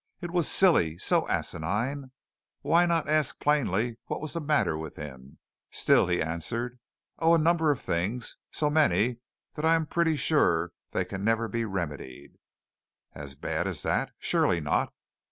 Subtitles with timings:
[0.19, 2.09] It was silly, so asinine.
[2.61, 5.37] Why not ask plainly what was the matter with him?
[5.69, 6.79] Still he answered:
[7.19, 8.35] "Oh, a number of things.
[8.51, 9.17] So many
[9.53, 12.31] that I am pretty sure they can never be remedied."
[13.13, 14.09] "As bad as that?
[14.17, 14.91] Surely not.